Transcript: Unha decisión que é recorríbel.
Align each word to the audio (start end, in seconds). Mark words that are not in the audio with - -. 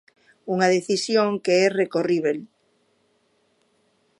Unha 0.53 0.71
decisión 0.75 1.29
que 1.43 1.53
é 1.65 1.67
recorríbel. 1.81 2.37